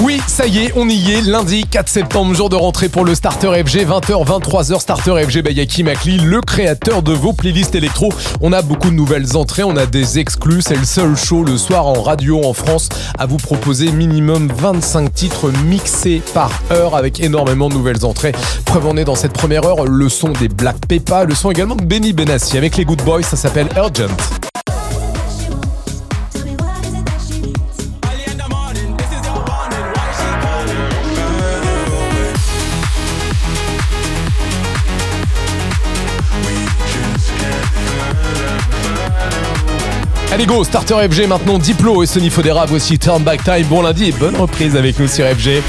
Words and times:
Oui, 0.00 0.20
ça 0.28 0.46
y 0.46 0.58
est, 0.58 0.72
on 0.76 0.88
y 0.88 1.12
est. 1.12 1.22
Lundi 1.22 1.66
4 1.68 1.88
septembre, 1.88 2.32
jour 2.32 2.48
de 2.48 2.54
rentrée 2.54 2.88
pour 2.88 3.04
le 3.04 3.16
Starter 3.16 3.48
FG, 3.64 3.84
20h, 3.84 4.24
23h. 4.24 4.80
Starter 4.80 5.24
FG 5.24 5.42
Bayaki 5.42 5.82
Makli, 5.82 6.18
le 6.18 6.40
créateur 6.40 7.02
de 7.02 7.12
vos 7.12 7.32
playlists 7.32 7.74
électro. 7.74 8.12
On 8.40 8.52
a 8.52 8.62
beaucoup 8.62 8.90
de 8.90 8.94
nouvelles 8.94 9.36
entrées, 9.36 9.64
on 9.64 9.76
a 9.76 9.86
des 9.86 10.20
exclus. 10.20 10.62
C'est 10.62 10.76
le 10.76 10.84
seul 10.84 11.16
show 11.16 11.42
le 11.42 11.58
soir 11.58 11.86
en 11.86 12.00
radio 12.00 12.44
en 12.44 12.52
France 12.52 12.88
à 13.18 13.26
vous 13.26 13.38
proposer 13.38 13.90
minimum 13.90 14.52
25 14.56 15.12
titres 15.12 15.50
mixés 15.64 16.22
par 16.32 16.52
heure 16.70 16.94
avec 16.94 17.18
énormément 17.18 17.68
de 17.68 17.74
nouvelles 17.74 18.04
entrées. 18.04 18.32
Preuve 18.66 18.86
en 18.86 18.96
est 18.96 19.04
dans 19.04 19.16
cette 19.16 19.32
première 19.32 19.64
heure 19.64 19.84
le 19.84 20.08
son 20.08 20.28
des 20.28 20.48
Black 20.48 20.76
Peppa, 20.86 21.24
le 21.24 21.34
son 21.34 21.50
également 21.50 21.74
de 21.74 21.84
Benny 21.84 22.12
Benassi 22.12 22.56
avec 22.56 22.76
les 22.76 22.84
Good 22.84 23.02
Boys, 23.02 23.22
ça 23.22 23.36
s'appelle 23.36 23.68
Urgent. 23.76 24.14
Allez 40.38 40.46
go, 40.46 40.62
Starter 40.62 40.94
FG 41.10 41.26
maintenant 41.26 41.58
Diplo 41.58 42.00
et 42.04 42.06
Sony 42.06 42.30
Fodera, 42.30 42.64
voici 42.64 42.96
Turn 42.96 43.24
Back 43.24 43.42
Time. 43.42 43.66
Bon 43.66 43.82
lundi 43.82 44.10
et 44.10 44.12
bonne 44.12 44.36
reprise 44.36 44.76
avec 44.76 44.96
nous 45.00 45.08
sur 45.08 45.26
FG. 45.26 45.60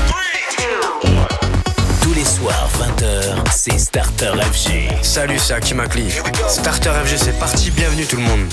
Tous 2.04 2.14
les 2.14 2.24
soirs, 2.24 2.70
20h, 2.78 3.50
c'est 3.50 3.80
Starter 3.80 4.30
FG. 4.54 4.90
Salut, 5.02 5.40
c'est 5.40 5.56
Hakim 5.56 5.80
Akli. 5.80 6.12
Starter 6.48 6.92
FG, 7.04 7.18
c'est 7.18 7.40
parti. 7.40 7.72
Bienvenue 7.72 8.06
tout 8.06 8.18
le 8.18 8.22
monde. 8.22 8.46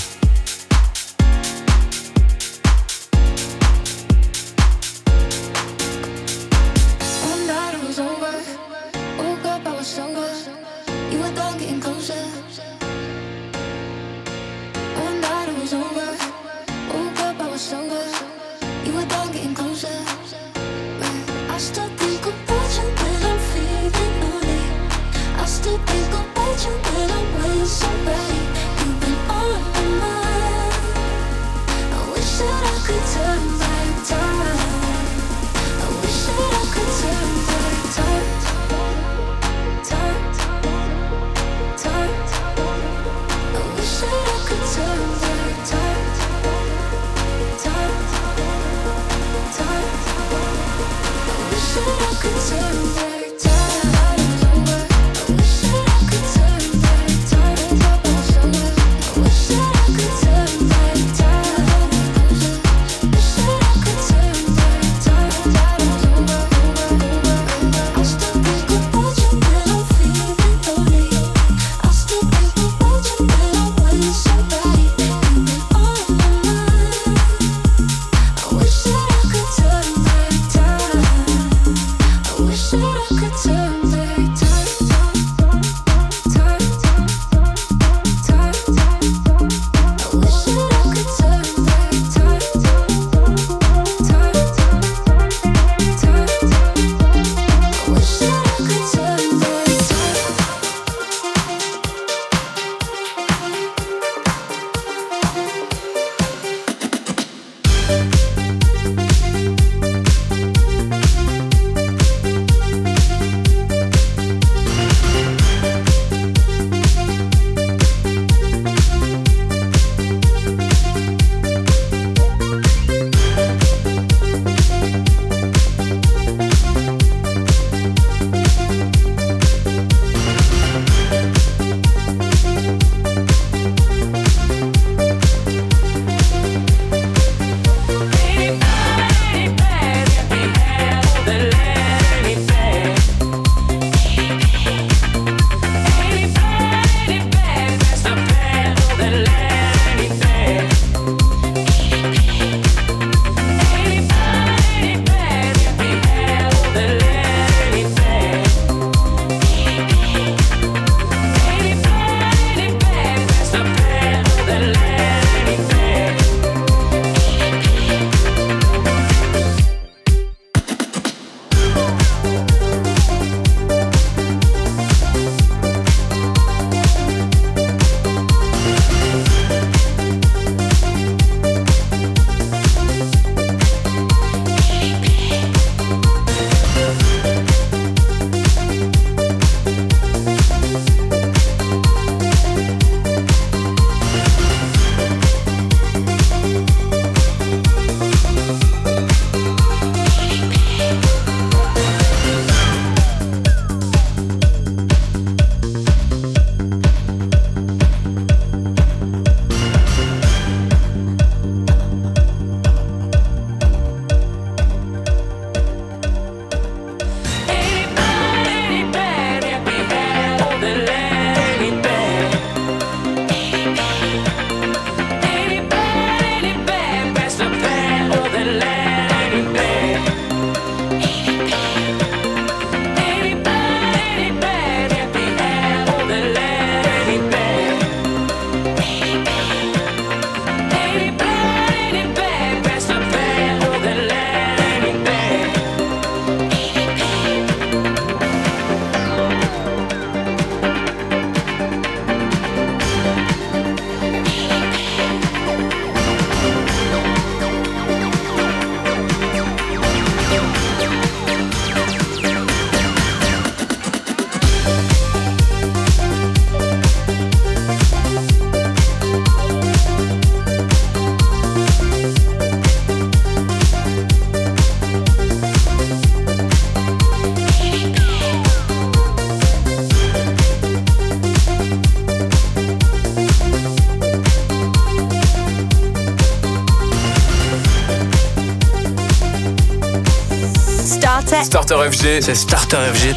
Starter 291.43 291.83
FG. 291.91 292.21
C'est 292.21 292.35
Starter 292.35 292.77
FG. 292.93 293.15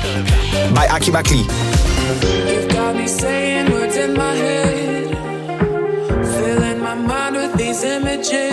By 0.74 0.86
Aki 0.90 1.10
Bakli. 1.10 1.46
You've 2.48 2.68
got 2.68 2.94
me 2.94 3.06
saying 3.06 3.70
words 3.72 3.96
in 3.96 4.14
my 4.14 4.34
head. 4.34 5.08
Filling 6.24 6.80
my 6.80 6.94
mind 6.94 7.36
with 7.36 7.54
these 7.56 7.82
images. 7.84 8.49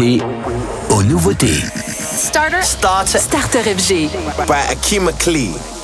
aux 0.00 1.02
nouveautés. 1.02 1.60
Starter. 1.90 2.62
Starter. 2.62 3.18
Starter 3.18 3.62
FG. 3.74 4.08
By 4.46 4.60
Akima 4.70 5.12
Klee. 5.12 5.77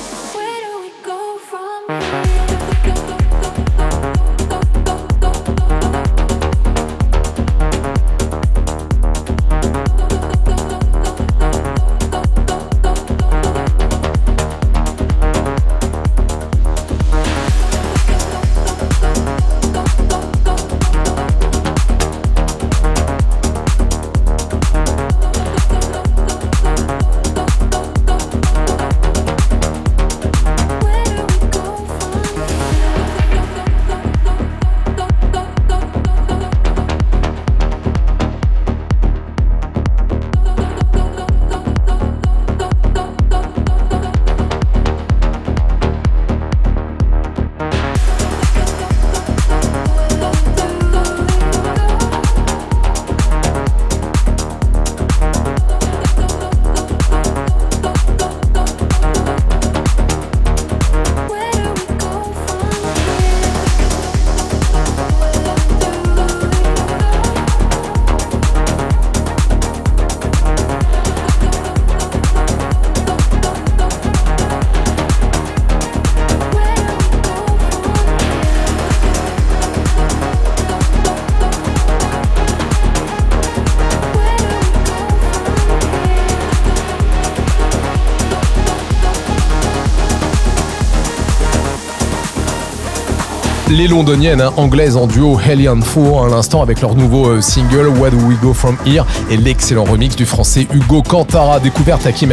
les 93.75 93.87
londoniennes 93.87 94.41
hein, 94.41 94.53
anglaises 94.55 94.95
en 94.95 95.05
duo 95.05 95.37
Helly 95.39 95.67
and 95.67 95.81
Four 95.81 96.25
à 96.25 96.29
l'instant 96.29 96.61
avec 96.61 96.81
leur 96.81 96.95
nouveau 96.95 97.27
euh, 97.27 97.41
single 97.41 97.87
What 97.87 98.11
Do 98.11 98.17
We 98.17 98.37
Go 98.41 98.53
From 98.53 98.77
Here 98.85 99.05
et 99.29 99.35
l'excellent 99.35 99.83
remix 99.83 100.15
du 100.15 100.25
français 100.25 100.65
Hugo 100.73 101.01
Cantara, 101.01 101.59
découverte 101.59 102.05
à 102.05 102.13
Kim 102.13 102.31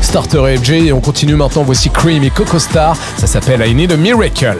Starter 0.00 0.56
FJ. 0.56 0.70
Et 0.70 0.92
on 0.92 1.00
continue 1.00 1.34
maintenant, 1.34 1.62
voici 1.62 1.90
Cream 1.90 2.22
et 2.24 2.30
Coco 2.30 2.58
Star, 2.58 2.96
ça 3.18 3.26
s'appelle 3.26 3.66
I 3.66 3.74
Need 3.74 3.92
a 3.92 3.96
Miracle. 3.96 4.58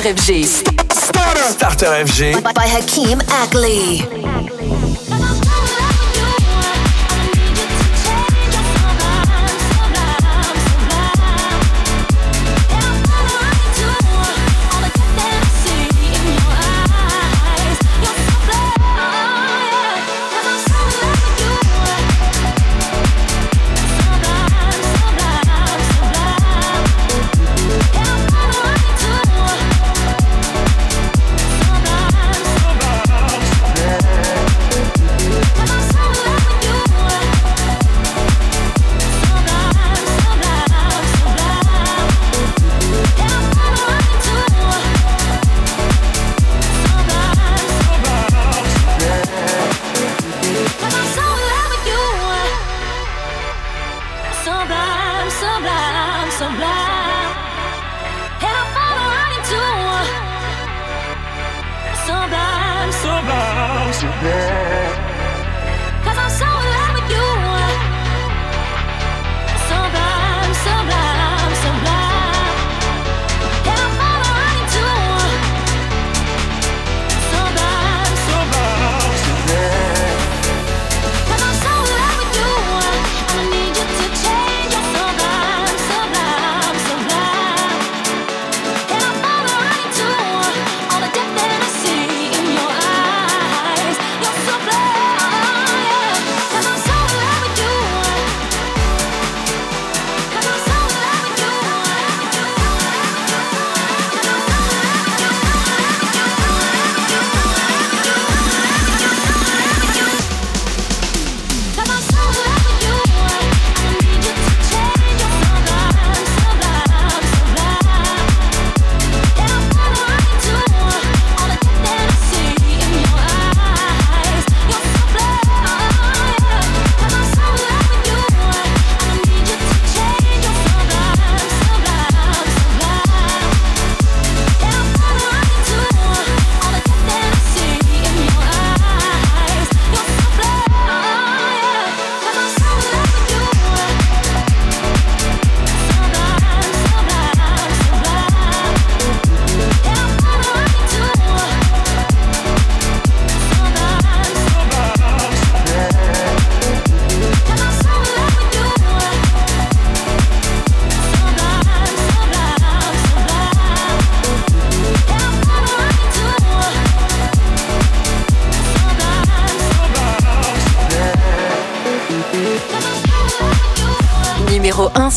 Starter 0.00 0.16
FG. 0.16 0.44
Starter, 0.94 1.42
Starter 1.52 2.04
FG. 2.06 2.42
By, 2.42 2.52
by 2.54 2.66
Hakeem 2.66 3.20
Ackley. 3.28 4.19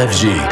RFG. 0.00 0.49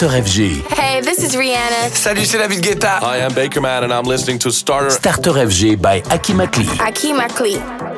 Hey, 0.00 1.02
this 1.02 1.22
is 1.22 1.36
Rihanna. 1.36 1.90
Salut, 1.92 2.24
c'est 2.24 2.38
David 2.38 2.62
Guetta. 2.62 3.00
Hi, 3.02 3.22
I'm 3.22 3.34
Baker 3.34 3.60
Man 3.60 3.84
and 3.84 3.92
I'm 3.92 4.04
listening 4.04 4.38
to 4.38 4.50
Starter 4.50 4.88
Starter 4.88 5.32
FG 5.32 5.76
by 5.76 6.00
Akimakli. 6.08 6.64
Akimakli. 6.78 7.89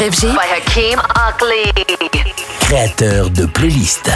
FG 0.00 0.34
by 0.34 0.46
Hakim 0.50 1.00
Ackley. 1.26 1.72
Créateur 2.60 3.30
de 3.30 3.46
playlists. 3.46 4.10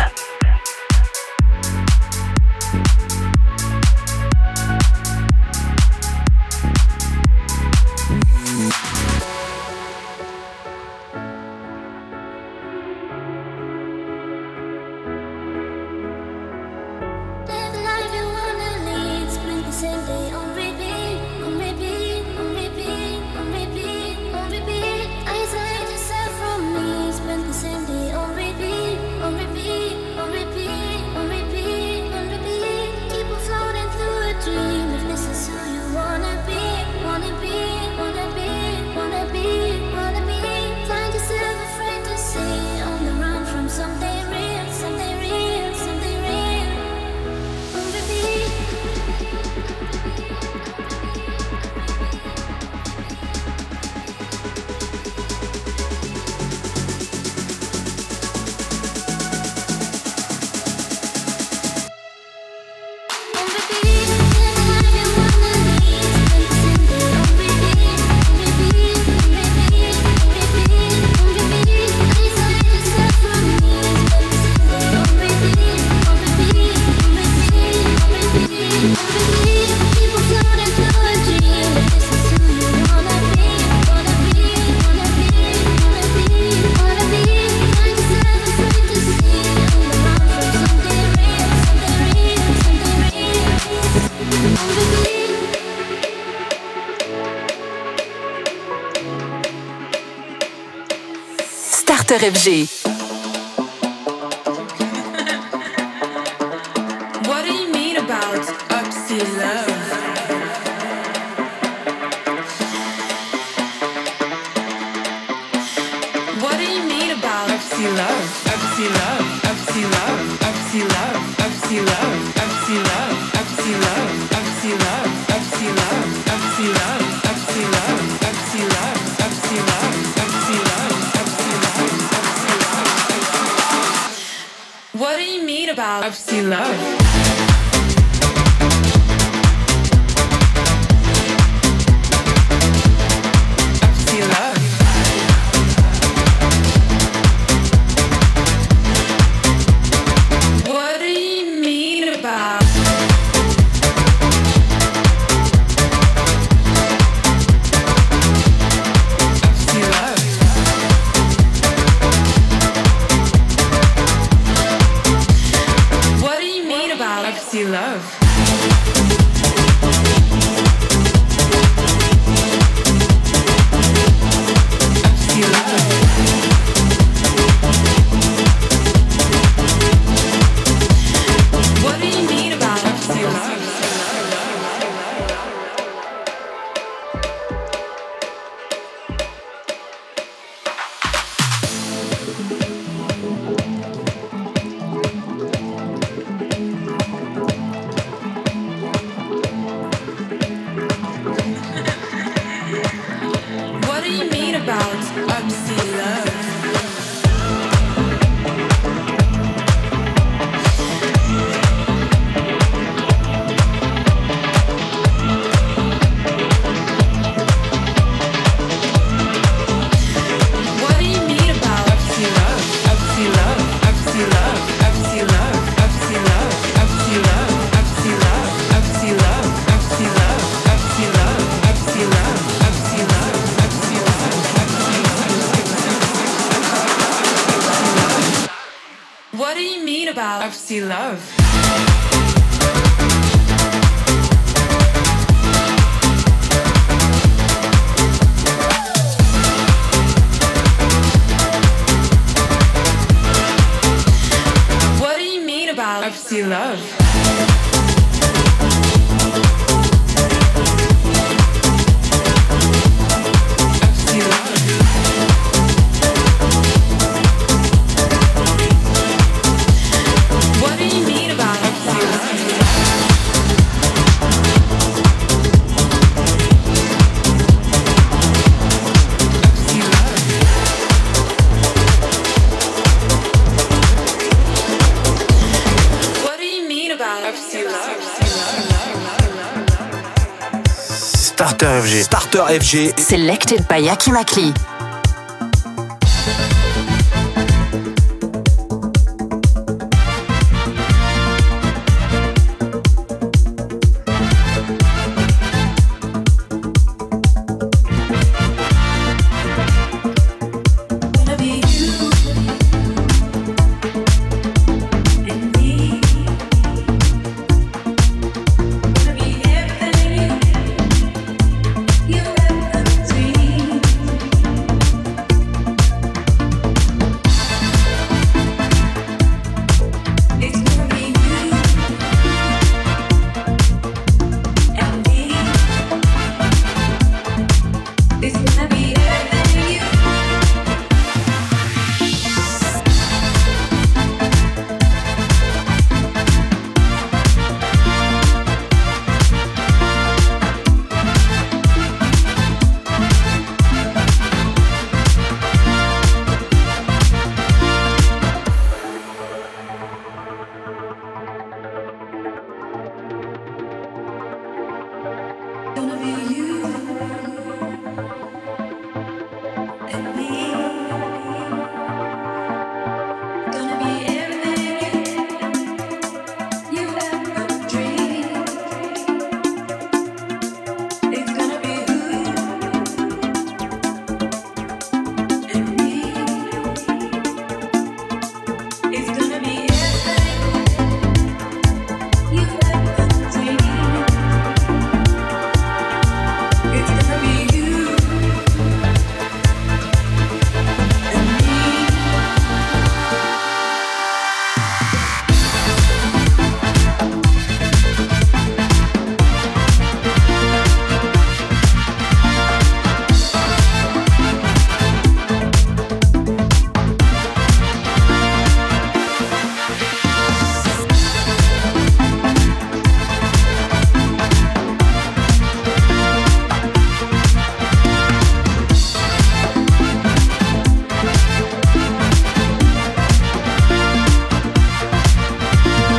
FG. 292.51 292.99
Selected 292.99 293.69
by 293.69 293.81
Yaki 293.81 294.11
Makli. 294.13 294.70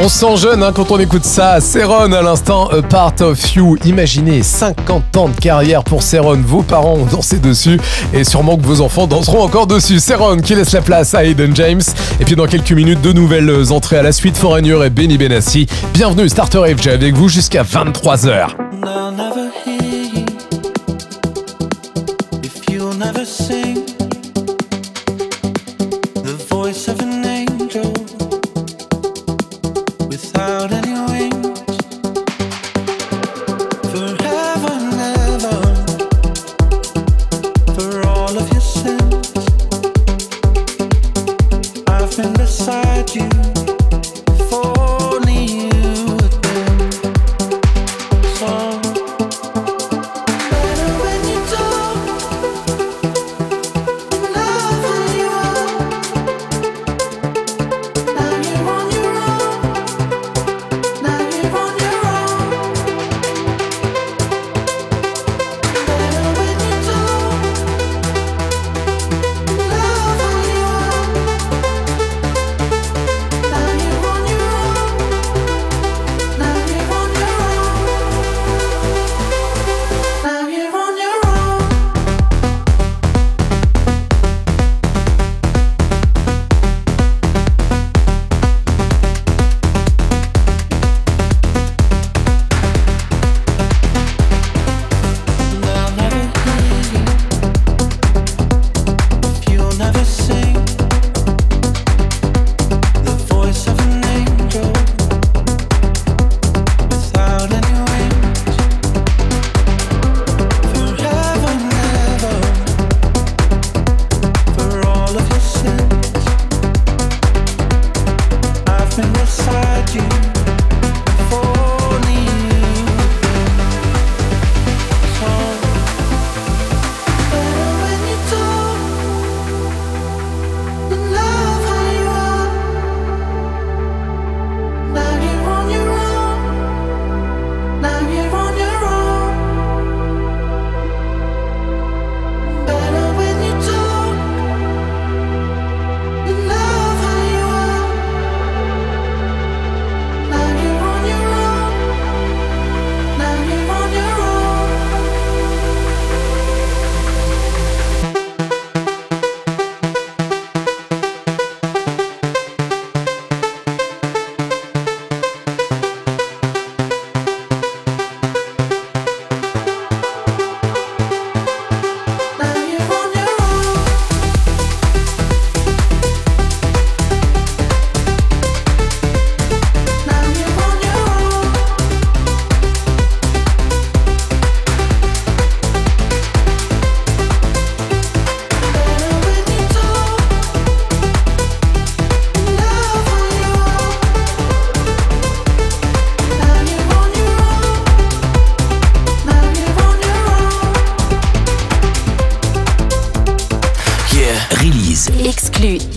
On 0.03 0.09
se 0.09 0.17
sent 0.17 0.37
jeune 0.37 0.63
hein, 0.63 0.71
quand 0.73 0.89
on 0.89 0.97
écoute 0.97 1.25
ça. 1.25 1.61
Céron 1.61 2.11
à 2.11 2.23
l'instant, 2.23 2.67
a 2.69 2.81
part 2.81 3.13
of 3.19 3.53
you. 3.53 3.77
Imaginez 3.85 4.41
50 4.41 5.15
ans 5.15 5.29
de 5.29 5.35
carrière 5.39 5.83
pour 5.83 6.01
Céron. 6.01 6.41
Vos 6.43 6.63
parents 6.63 6.95
ont 6.95 7.05
dansé 7.05 7.37
dessus 7.37 7.79
et 8.11 8.23
sûrement 8.23 8.57
que 8.57 8.65
vos 8.65 8.81
enfants 8.81 9.05
danseront 9.05 9.43
encore 9.43 9.67
dessus. 9.67 9.99
Céron 9.99 10.37
qui 10.37 10.55
laisse 10.55 10.71
la 10.71 10.81
place 10.81 11.13
à 11.13 11.23
Aiden 11.23 11.55
James. 11.55 11.83
Et 12.19 12.25
puis 12.25 12.35
dans 12.35 12.47
quelques 12.47 12.71
minutes, 12.71 13.01
de 13.01 13.13
nouvelles 13.13 13.71
entrées 13.71 13.99
à 13.99 14.01
la 14.01 14.11
suite. 14.11 14.37
Foreigner 14.37 14.83
et 14.83 14.89
Benny 14.89 15.19
Benassi. 15.19 15.67
Bienvenue, 15.93 16.27
Starter 16.27 16.63
FJ 16.75 16.87
avec 16.87 17.13
vous 17.13 17.29
jusqu'à 17.29 17.61
23h. 17.61 18.70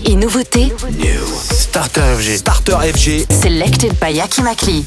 et 0.04 0.14
nouveautés. 0.16 0.66
New. 0.98 1.20
Starter 1.50 2.02
FG. 2.18 2.36
Starter 2.38 2.78
FG. 2.92 3.26
Selected 3.32 3.92
by 4.00 4.12
Yaki 4.12 4.42
Makli. 4.42 4.84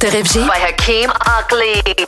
After 0.00 0.16
FG 0.16 0.46
by 0.46 0.58
Hakeem 0.58 1.10
Ugly. 1.26 2.07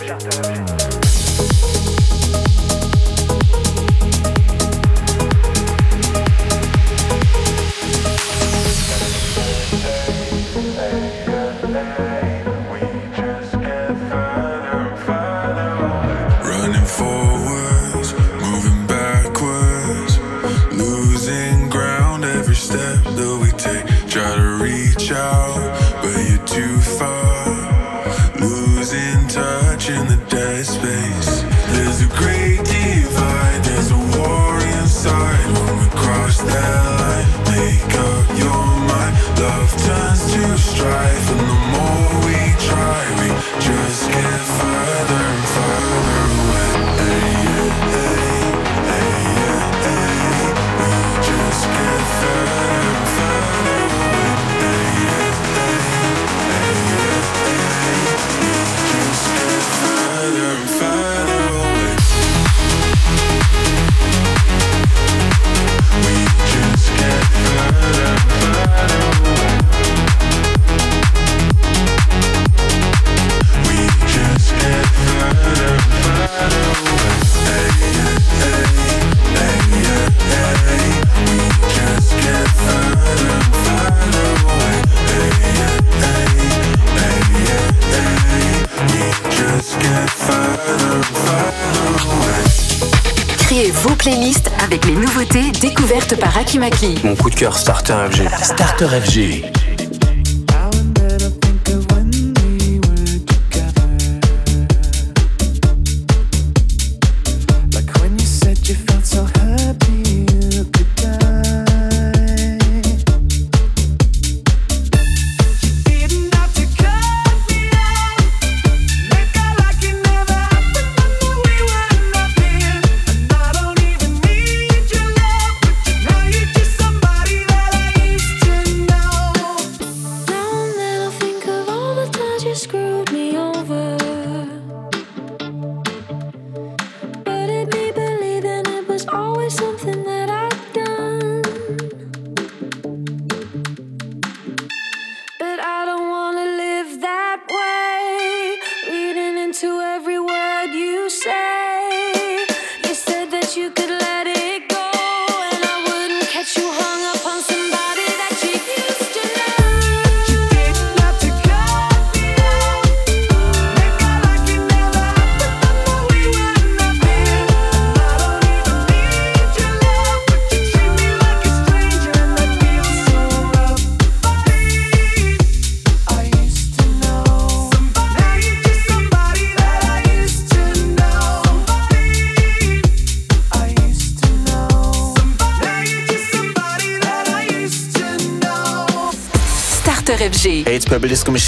par 96.15 96.37
Akimaki. 96.37 96.97
Mon 97.03 97.15
coup 97.15 97.29
de 97.29 97.35
cœur 97.35 97.57
Starter 97.57 97.95
FG. 98.11 98.27
Starter 98.43 98.87
FG. 99.01 99.60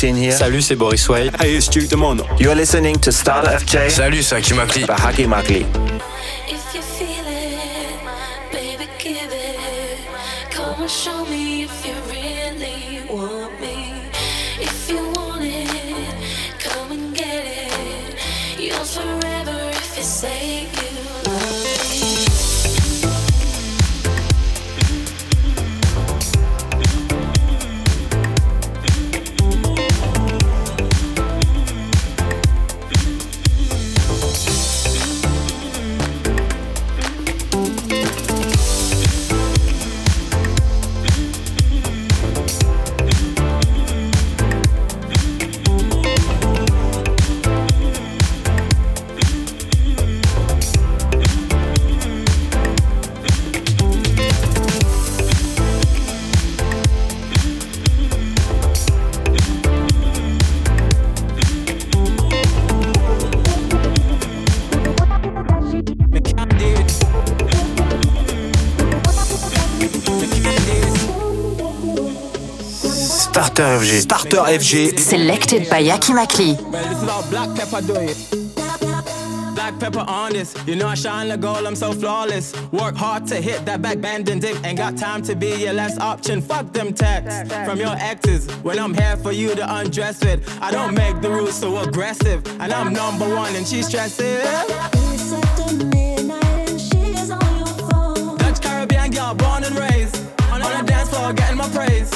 Machine 0.04 0.18
here. 0.18 0.32
Salut, 0.32 0.62
c'est 0.62 0.76
Boris 0.76 1.08
Way. 1.08 1.32
Hey, 1.40 1.56
it's 1.56 1.70
Duke 1.70 1.88
Demono. 1.88 2.26
You 2.40 2.50
are 2.50 2.56
listening 2.56 3.00
to 3.00 3.12
Starter 3.12 3.52
FJ 3.52 3.90
Salut, 3.90 4.22
c'est 4.22 4.36
Hakim 4.36 4.60
Akli. 4.60 4.86
by 4.86 5.83
Starter 73.54 73.86
FG. 73.86 74.02
Starter 74.02 74.38
FG. 74.58 74.98
Selected 74.98 75.70
by 75.70 75.84
Yaki 75.84 76.18
Akli. 76.18 76.60
Well, 76.72 76.72
this 76.72 77.04
is 77.04 77.08
how 77.08 77.22
black 77.30 77.56
pepper 77.56 77.86
do 77.86 77.94
it. 77.98 78.18
Black 79.54 79.80
pepper 79.80 80.04
on 80.08 80.34
this, 80.34 80.56
you 80.66 80.76
know 80.76 80.88
I 80.88 80.96
shine 80.96 81.28
the 81.28 81.38
gold, 81.38 81.68
I'm 81.68 81.76
so 81.76 81.92
flawless. 81.94 82.56
Work 82.72 82.96
hard 82.96 83.28
to 83.28 83.36
hit 83.36 83.64
that 83.66 83.80
back 83.84 84.02
bend 84.02 84.28
and 84.30 84.42
dip. 84.42 84.58
Ain't 84.66 84.80
got 84.80 84.98
time 84.98 85.22
to 85.24 85.36
be 85.36 85.54
your 85.54 85.74
last 85.74 86.00
option. 86.00 86.42
Fuck 86.42 86.74
them 86.74 86.94
texts 86.94 87.54
from 87.64 87.78
your 87.78 87.96
exes. 87.96 88.50
When 88.64 88.80
I'm 88.80 88.96
here 88.96 89.18
for 89.18 89.32
you 89.32 89.54
to 89.54 89.76
undress 89.76 90.24
with, 90.24 90.42
I 90.60 90.72
don't 90.72 90.96
make 90.96 91.22
the 91.22 91.30
rules 91.30 91.54
so 91.54 91.78
aggressive. 91.78 92.44
And 92.60 92.74
I'm 92.74 92.92
number 92.92 93.30
one 93.36 93.56
and 93.56 93.68
she's 93.68 93.86
stressing. 93.86 94.40
Dutch 98.40 98.62
Caribbean 98.62 99.12
girl, 99.12 99.36
born 99.36 99.64
and 99.64 99.76
raised. 99.78 100.18
On 100.52 100.60
the 100.60 100.84
dance 100.88 101.10
floor, 101.10 101.34
getting 101.34 101.58
my 101.58 101.70
praise. 101.70 102.12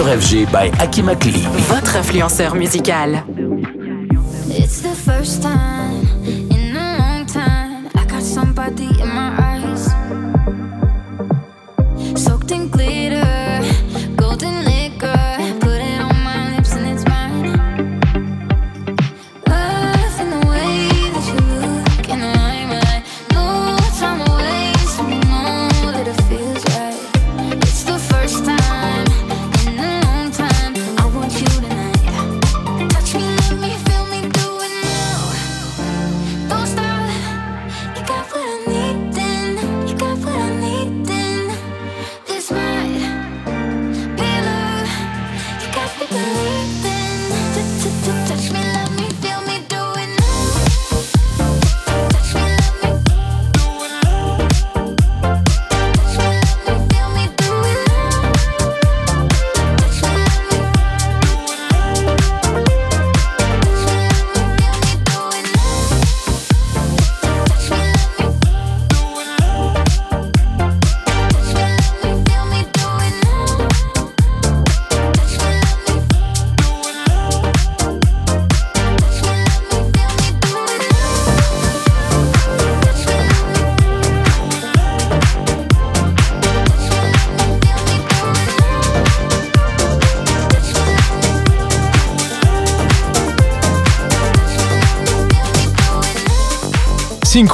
Pastor 0.00 0.18
FG 0.18 0.46
by 0.50 0.70
Hakim 0.78 1.08
Akli. 1.10 1.46
Votre 1.68 1.96
influenceur 1.96 2.54
musical. 2.54 3.22
It's 4.48 4.80
the 4.80 4.94
first 4.94 5.42
time 5.42 5.69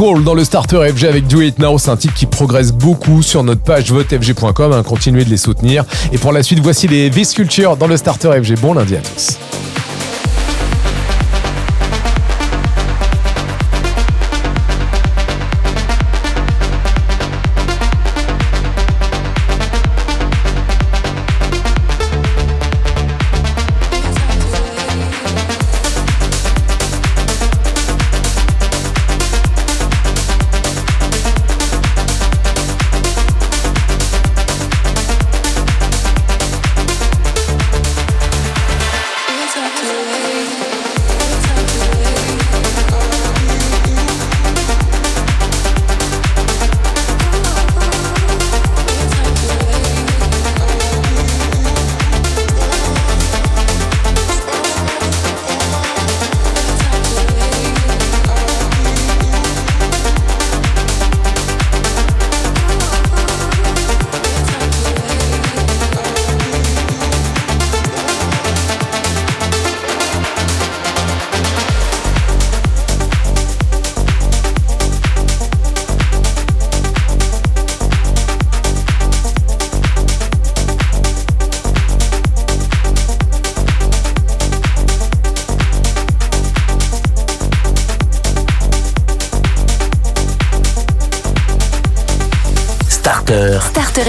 Hall 0.01 0.25
dans 0.25 0.35
le 0.35 0.45
starter 0.45 0.89
FG 0.93 1.05
avec 1.05 1.27
Do 1.27 1.41
It 1.41 1.59
Now, 1.59 1.79
c'est 1.79 1.91
un 1.91 1.97
type 1.97 2.15
qui 2.15 2.27
progresse 2.27 2.73
beaucoup 2.73 3.23
sur 3.23 3.43
notre 3.45 3.63
page 3.63 3.91
votefg.com, 3.91 4.73
hein, 4.73 4.83
continuez 4.83 5.25
de 5.25 5.31
les 5.31 5.37
soutenir. 5.37 5.85
Et 6.13 6.19
pour 6.19 6.33
la 6.33 6.43
suite, 6.43 6.61
voici 6.61 6.89
les 6.89 7.09
Vice 7.09 7.33
Culture 7.33 7.77
dans 7.77 7.87
le 7.87 7.97
starter 7.97 8.31
FG. 8.43 8.61
Bon 8.61 8.75
lundi 8.75 8.97
à 8.97 9.01
tous. 9.01 9.39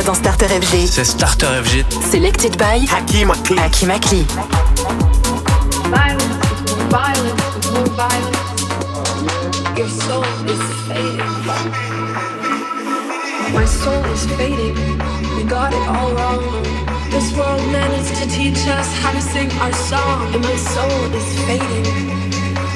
Déjà 0.00 0.06
dans 0.06 0.14
Starter 0.14 0.46
FG. 0.46 0.86
C'est 0.86 1.04
Starter 1.04 1.46
FG. 1.64 1.84
Selected 2.10 2.56
by 2.56 2.86
Hakim 2.90 3.30
Akli. 3.30 3.58
Hakim 3.58 3.90
Akli. 3.90 4.24
Violence 5.90 6.22
with 6.50 6.76
more 6.76 6.88
violence 6.88 7.42
with 7.54 7.72
more 7.72 7.88
violence. 7.96 8.36
Your 9.76 9.88
soul 9.88 10.24
is 10.46 10.62
fading. 10.88 11.30
My 13.52 13.66
soul 13.66 14.04
is 14.14 14.26
fading. 14.36 14.76
We 15.36 15.44
got 15.44 15.72
it 15.72 15.88
all 15.88 16.12
wrong. 16.12 16.42
This 17.10 17.32
world 17.36 17.62
managed 17.72 18.14
to 18.16 18.28
teach 18.28 18.66
us 18.68 18.92
how 19.00 19.12
to 19.12 19.20
sing 19.20 19.50
our 19.60 19.72
song, 19.72 20.34
and 20.34 20.42
my 20.42 20.56
soul 20.56 21.14
is 21.14 21.38
fading. 21.46 21.84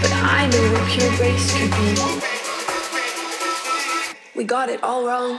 But 0.01 0.13
I 0.13 0.49
know 0.51 0.73
what 0.73 0.85
pure 0.89 1.11
grace 1.17 1.53
could 1.57 1.71
be. 1.71 1.95
We 4.35 4.45
got 4.45 4.69
it 4.69 4.83
all 4.83 5.07
wrong. 5.07 5.39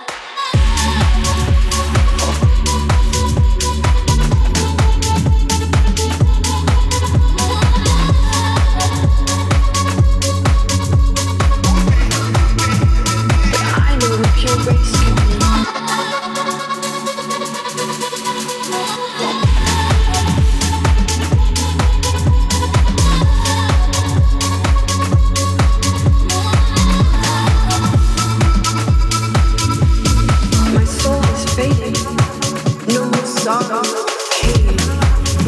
We 14.65 14.71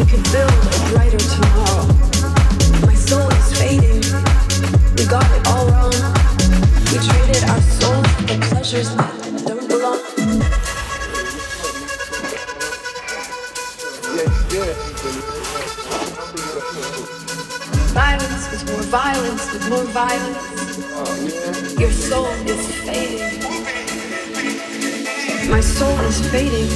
could 0.05 0.23
build 0.31 0.51
a 0.51 0.89
brighter 0.91 1.17
tomorrow. 1.17 1.46
That 8.71 9.43
don't 9.47 9.65
belong. 9.69 9.97
Violence 17.93 18.51
with 18.51 18.69
more 18.69 18.81
violence 18.83 19.53
with 19.53 19.69
more 19.69 19.85
violence. 19.85 21.79
Your 21.79 21.91
soul 21.91 22.25
is 22.45 22.67
fading. 22.83 23.39
My 25.49 25.61
soul 25.61 25.97
is 26.01 26.19
fading. 26.29 26.67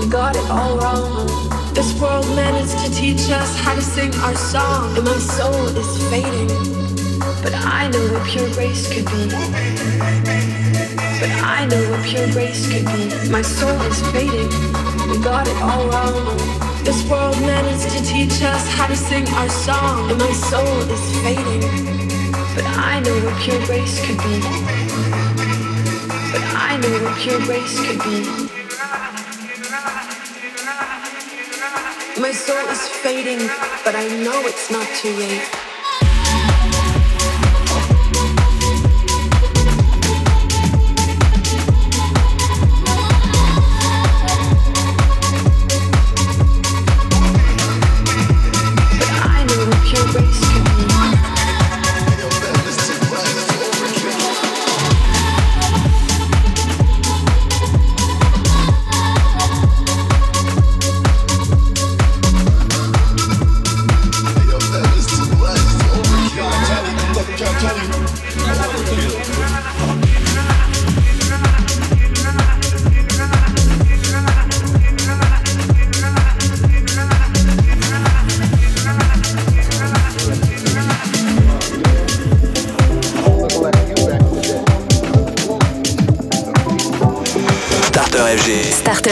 We 0.00 0.06
got 0.08 0.36
it 0.36 0.50
all 0.50 0.78
wrong. 0.78 1.26
This 1.74 1.92
world 2.00 2.26
managed 2.34 2.78
to 2.82 2.90
teach 2.94 3.30
us 3.30 3.54
how 3.60 3.74
to 3.74 3.82
sing 3.82 4.14
our 4.20 4.34
song, 4.36 4.96
and 4.96 5.04
my 5.04 5.18
soul 5.18 5.66
is 5.76 6.08
fading. 6.08 6.48
But 7.42 7.52
I 7.54 7.88
know 7.88 8.10
what 8.10 8.26
pure 8.26 8.48
grace 8.54 8.88
could 8.90 9.04
be. 9.04 10.65
I 11.48 11.64
know 11.66 11.90
what 11.90 12.04
pure 12.04 12.26
grace 12.32 12.66
could 12.66 12.84
be. 12.86 13.30
My 13.30 13.40
soul 13.40 13.80
is 13.82 14.00
fading. 14.10 14.50
We 15.08 15.22
got 15.22 15.46
it 15.46 15.56
all 15.62 15.86
wrong. 15.88 16.36
This 16.82 17.08
world 17.08 17.40
managed 17.40 17.88
to 17.94 18.02
teach 18.02 18.42
us 18.42 18.66
how 18.74 18.88
to 18.88 18.96
sing 18.96 19.28
our 19.28 19.48
song, 19.48 20.10
and 20.10 20.18
my 20.18 20.32
soul 20.32 20.78
is 20.90 21.04
fading. 21.22 21.62
But 22.56 22.64
I 22.66 22.98
know 22.98 23.14
what 23.24 23.36
pure 23.40 23.64
grace 23.64 23.96
could 24.04 24.18
be. 24.26 24.40
But 26.34 26.44
I 26.68 26.78
know 26.82 26.94
what 27.04 27.16
pure 27.22 27.40
grace 27.46 27.78
could 27.86 28.02
be. 28.02 28.18
My 32.20 32.32
soul 32.32 32.66
is 32.74 32.88
fading, 33.04 33.46
but 33.84 33.94
I 33.94 34.08
know 34.24 34.40
it's 34.46 34.68
not 34.68 34.86
too 35.00 35.14
late. 35.14 35.65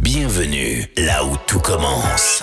Bienvenue 0.00 0.84
là 0.98 1.24
où 1.24 1.34
tout 1.46 1.60
commence. 1.60 2.42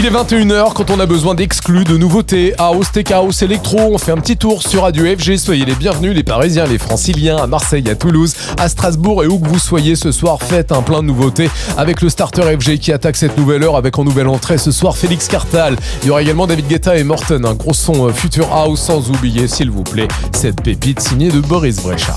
Il 0.00 0.04
est 0.04 0.10
21h 0.10 0.72
quand 0.72 0.90
on 0.90 0.98
a 0.98 1.06
besoin 1.06 1.36
d'exclus, 1.36 1.84
de 1.84 1.96
nouveautés, 1.96 2.52
house, 2.58 2.90
tech 2.90 3.12
house, 3.12 3.42
électro. 3.42 3.78
On 3.78 3.98
fait 3.98 4.10
un 4.10 4.16
petit 4.16 4.36
tour 4.36 4.64
sur 4.64 4.82
Radio 4.82 5.04
FG. 5.04 5.36
Soyez 5.36 5.64
les 5.64 5.76
bienvenus, 5.76 6.12
les 6.12 6.24
Parisiens, 6.24 6.66
les 6.66 6.78
Franciliens, 6.78 7.36
à 7.36 7.46
Marseille, 7.46 7.88
à 7.88 7.94
Toulouse, 7.94 8.34
à 8.58 8.68
Strasbourg 8.68 9.22
et 9.22 9.28
où 9.28 9.38
que 9.38 9.46
vous 9.46 9.60
soyez 9.60 9.94
ce 9.94 10.10
soir. 10.10 10.42
Faites 10.42 10.72
un 10.72 10.82
plein 10.82 11.02
de 11.02 11.06
nouveautés 11.06 11.48
avec 11.76 12.00
le 12.00 12.08
starter 12.08 12.42
FG 12.42 12.78
qui 12.78 12.92
attaque 12.92 13.16
cette 13.16 13.38
nouvelle 13.38 13.62
heure 13.62 13.76
avec 13.76 13.96
en 13.96 14.02
nouvelle 14.02 14.26
entrée 14.26 14.58
ce 14.58 14.72
soir 14.72 14.96
Félix 14.96 15.28
Cartal. 15.28 15.76
Il 16.02 16.08
y 16.08 16.10
aura 16.10 16.20
également 16.20 16.48
David 16.48 16.66
Guetta 16.66 16.96
et 16.96 17.04
Morton, 17.04 17.44
un 17.44 17.54
gros 17.54 17.74
son 17.74 18.08
euh, 18.08 18.12
Future 18.12 18.52
House 18.52 18.80
sans 18.80 19.08
oublier, 19.08 19.46
s'il 19.46 19.70
vous 19.70 19.84
plaît, 19.84 20.08
cette 20.32 20.62
pépite 20.62 20.98
signée 20.98 21.30
de 21.30 21.38
Boris 21.38 21.76
Brecha. 21.80 22.16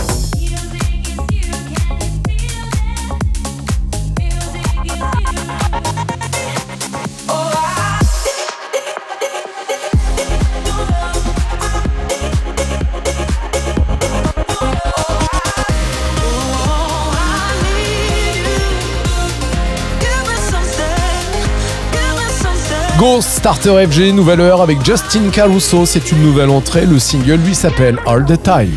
Ghost 23.06 23.30
Starter 23.38 23.86
FG, 23.86 24.14
nouvelle 24.14 24.42
heure 24.42 24.64
avec 24.64 24.84
Justin 24.84 25.30
Caruso. 25.30 25.86
C'est 25.86 26.12
une 26.12 26.24
nouvelle 26.24 26.50
entrée. 26.50 26.88
Le 26.88 26.98
single 26.98 27.36
lui 27.36 27.54
s'appelle 27.54 28.00
All 28.08 28.26
the 28.26 28.42
Time. 28.42 28.76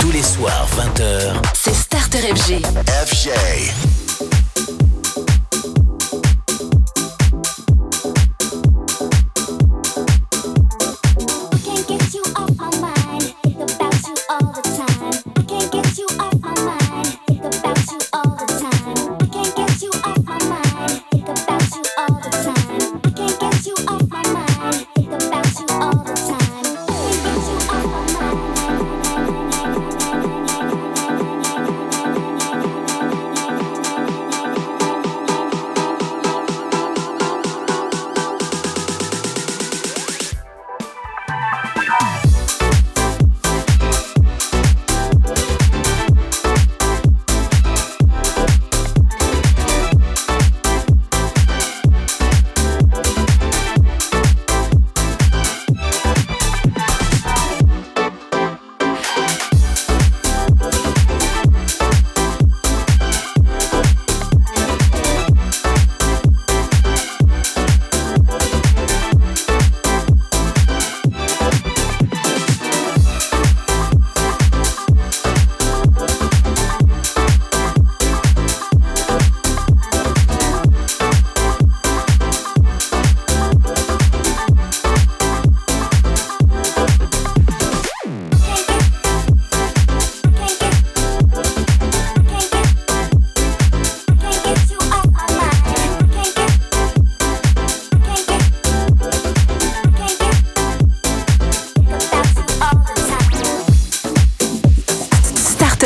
Tous 0.00 0.10
les 0.10 0.22
soirs, 0.22 0.66
20h. 0.78 1.34
C'est 1.52 1.74
Starter 1.74 2.20
FG. 2.20 2.62
FJ. 3.04 3.99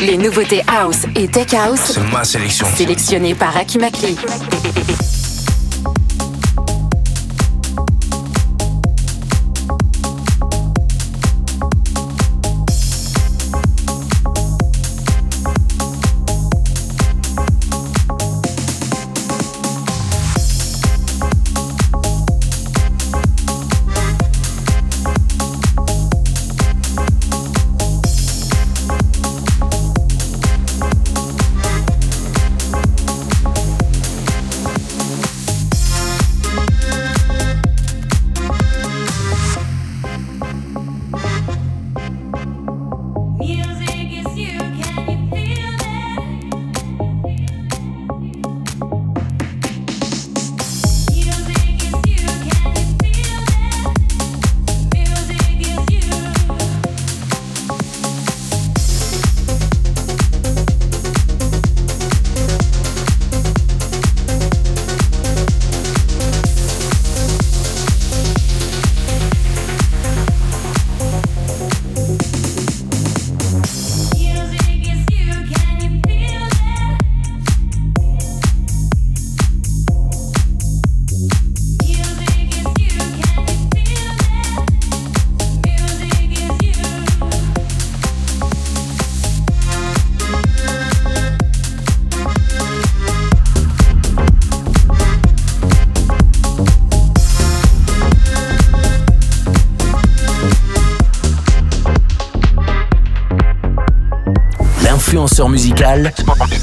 Les 0.00 0.16
nouveautés 0.16 0.62
house 0.66 1.04
et 1.14 1.28
tech 1.28 1.52
house. 1.52 1.92
C'est 1.92 2.12
ma 2.12 2.24
sélection. 2.24 2.66
Sélectionnées 2.74 3.34
par 3.34 3.56
Hakim 3.56 3.84
Akli. 3.84 4.16
Musical. 105.48 106.12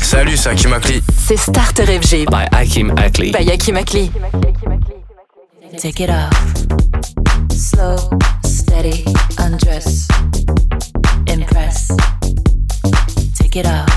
Salut, 0.02 0.38
c'est 0.38 0.50
Hakim 0.50 0.74
Akli. 0.74 1.02
C'est 1.28 1.38
Starter 1.38 1.86
FG. 1.86 2.26
By 2.30 2.48
Hakim 2.52 2.92
Akli. 2.98 3.32
By 3.32 3.50
Hakim 3.50 3.76
Akli. 3.76 4.12
Take 5.78 6.04
it 6.04 6.10
off. 6.10 6.34
Slow, 7.52 7.98
steady, 8.46 9.06
undress. 9.40 10.08
Impress. 11.28 11.92
Take 13.38 13.60
it 13.60 13.66
off. 13.66 13.97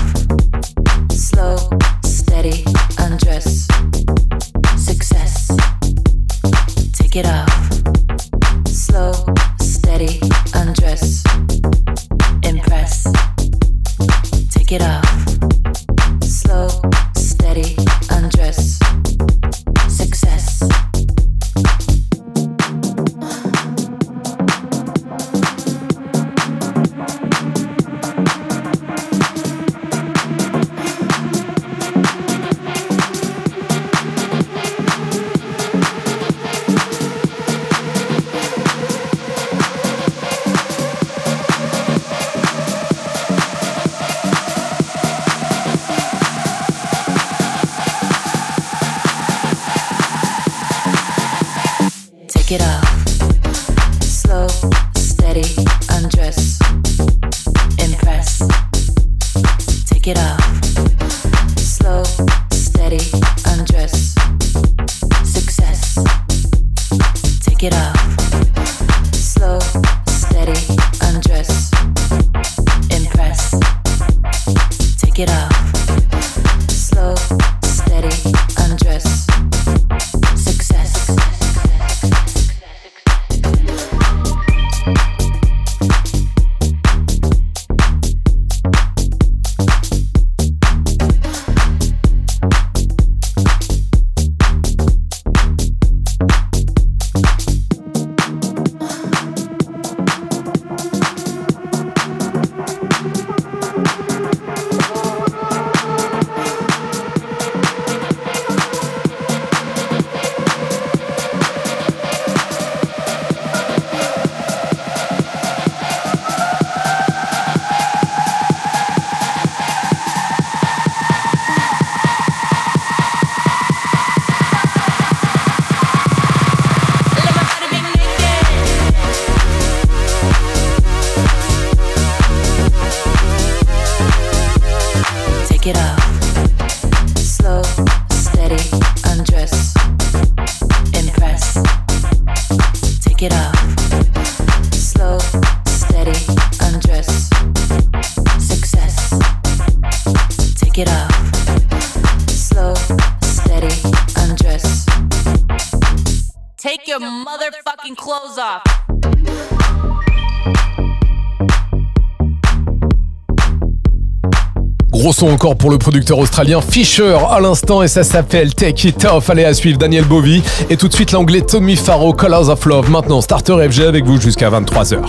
Encore 165.29 165.55
pour 165.55 165.69
le 165.69 165.77
producteur 165.77 166.17
australien 166.17 166.61
Fisher 166.61 167.17
à 167.29 167.39
l'instant 167.39 167.83
et 167.83 167.87
ça 167.87 168.03
s'appelle 168.03 168.53
Take 168.53 168.87
It 168.87 169.05
Off. 169.05 169.29
Allez 169.29 169.45
à 169.45 169.53
suivre 169.53 169.77
Daniel 169.77 170.05
Bowie 170.05 170.41
et 170.69 170.77
tout 170.77 170.87
de 170.87 170.93
suite 170.93 171.11
l'anglais 171.11 171.41
Tommy 171.41 171.75
Farrow 171.75 172.13
Colors 172.13 172.49
of 172.49 172.65
Love. 172.65 172.89
Maintenant 172.89 173.21
Starter 173.21 173.57
FG 173.69 173.81
avec 173.81 174.05
vous 174.05 174.19
jusqu'à 174.19 174.49
23h. 174.49 174.99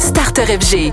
Starter 0.00 0.46
FG. 0.46 0.92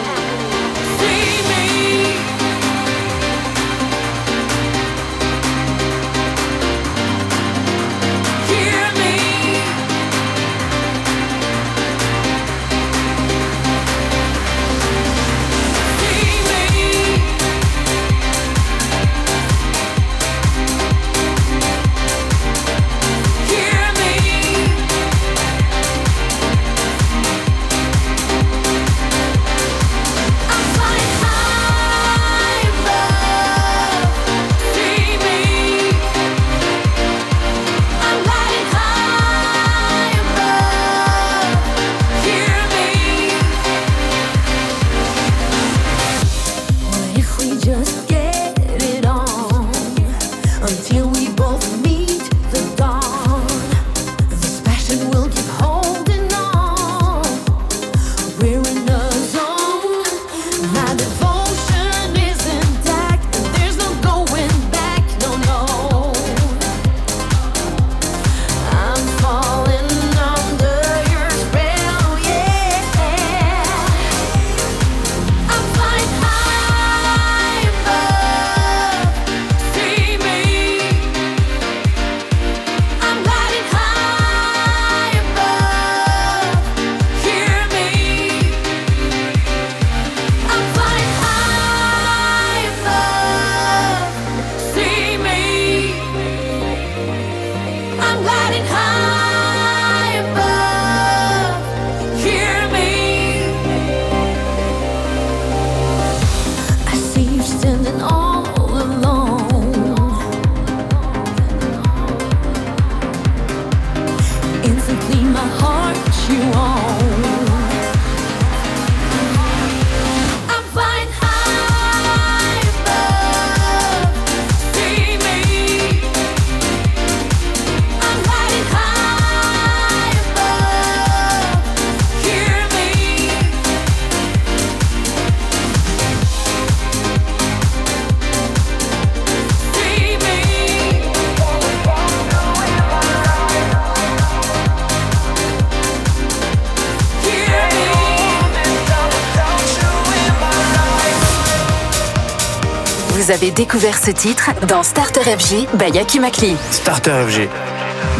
avez 153.41 153.51
découvert 153.51 153.97
ce 153.97 154.11
titre 154.11 154.51
dans 154.67 154.83
Starter 154.83 155.21
FG 155.21 155.67
by 155.73 155.89
Yaki 155.91 156.19
Makli. 156.19 156.55
Starter 156.69 157.25
FG. 157.27 157.49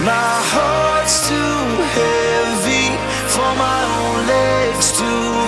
My 0.04 0.10
heart's 0.10 1.28
too 1.28 1.36
heavy 1.96 2.90
for 3.28 3.46
my 3.56 3.84
own 4.00 4.26
legs 4.26 4.92
to 4.94 5.04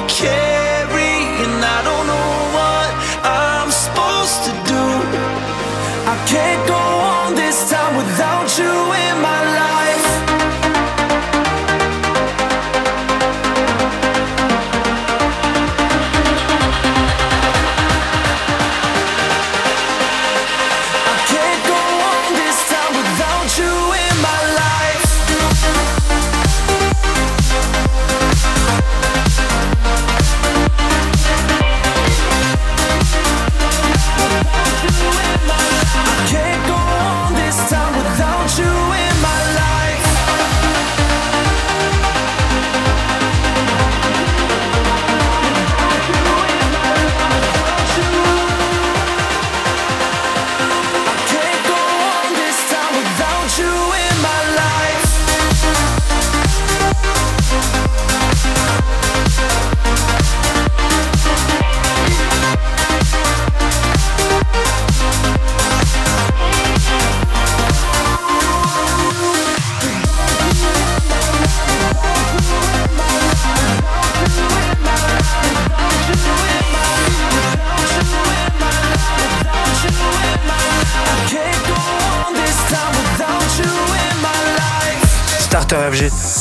carry, 0.08 1.26
and 1.44 1.66
I 1.66 1.82
don't 1.84 2.06
know 2.06 2.30
what 2.54 2.90
I'm 3.24 3.72
supposed 3.72 4.44
to 4.46 4.52
do. 4.70 4.84
I 6.08 6.16
can't 6.28 6.68
go. 6.68 6.83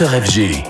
Starter 0.00 0.22
FG. 0.22 0.69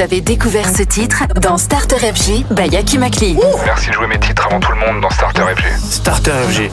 Vous 0.00 0.04
avez 0.04 0.22
découvert 0.22 0.66
ce 0.66 0.82
titre 0.82 1.24
dans 1.42 1.58
Starter 1.58 1.96
FG 1.98 2.46
by 2.52 2.74
Aki 2.74 2.96
Makli. 2.96 3.36
Merci 3.66 3.88
de 3.88 3.92
jouer 3.92 4.06
mes 4.06 4.18
titres 4.18 4.46
avant 4.46 4.58
tout 4.58 4.72
le 4.72 4.78
monde 4.78 5.02
dans 5.02 5.10
Starter 5.10 5.42
FG. 5.42 5.78
Starter 5.78 6.30
FG. 6.48 6.70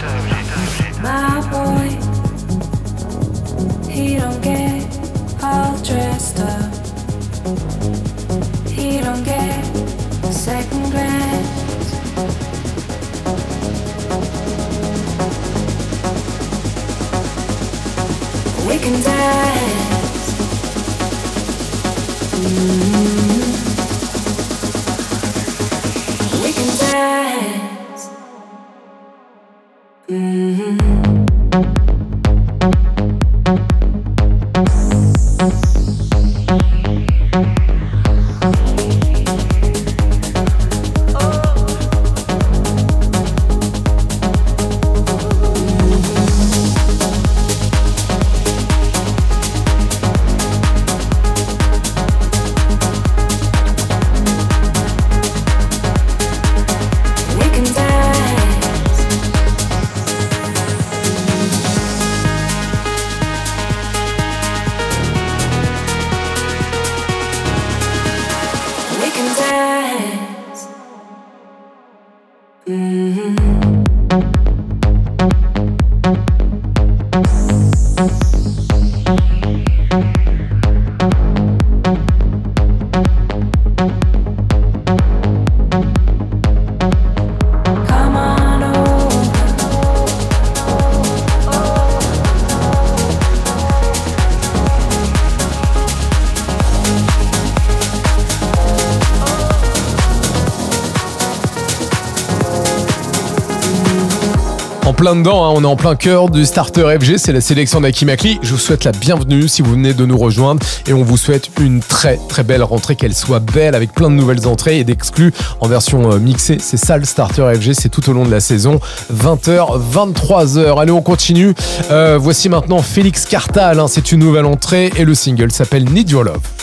Plein 104.98 105.16
dedans, 105.16 105.46
hein, 105.46 105.54
on 105.56 105.64
est 105.64 105.68
en 105.68 105.76
plein 105.76 105.96
cœur 105.96 106.28
du 106.30 106.44
Starter 106.44 106.98
FG, 107.00 107.18
c'est 107.18 107.32
la 107.32 107.40
sélection 107.40 107.80
d'Aki 107.80 108.04
Makli. 108.04 108.40
Je 108.42 108.52
vous 108.52 108.58
souhaite 108.58 108.84
la 108.84 108.92
bienvenue 108.92 109.48
si 109.48 109.62
vous 109.62 109.74
venez 109.74 109.94
de 109.94 110.06
nous 110.08 110.18
rejoindre 110.18 110.66
et 110.88 110.94
on 110.94 111.04
vous 111.04 111.18
souhaite 111.18 111.52
une 111.62 111.82
très 111.82 112.18
très 112.28 112.44
belle 112.44 112.64
rentrée, 112.64 112.96
qu'elle 112.96 113.14
soit 113.14 113.40
belle 113.40 113.76
avec 113.76 113.94
plein 113.94 114.10
de 114.10 114.16
nouvelles 114.16 114.48
entrées 114.48 114.80
et 114.80 114.84
d'exclus 114.84 115.34
en 115.62 115.68
version 115.68 116.12
euh, 116.12 116.18
mixée. 116.18 116.58
C'est 116.60 116.78
ça 116.78 116.98
le 116.98 117.06
Starter 117.06 117.54
FG, 117.54 117.74
c'est 117.74 117.90
tout 117.90 118.10
au 118.10 118.14
long 118.14 118.26
de 118.26 118.32
la 118.32 118.40
saison, 118.40 118.80
20h, 119.14 119.80
23h. 119.94 120.82
Allez, 120.82 120.92
on 120.92 121.04
continue. 121.04 121.54
Euh, 121.92 122.18
voici 122.20 122.50
maintenant 122.50 122.82
Félix 122.82 123.26
Cartal, 123.26 123.80
hein, 123.80 123.88
c'est 123.88 124.12
une 124.12 124.20
nouvelle 124.20 124.46
entrée 124.46 124.92
et 124.98 125.06
le 125.06 125.14
single 125.14 125.52
s'appelle 125.52 125.86
Need 125.86 126.10
Your 126.10 126.24
Love. 126.24 126.57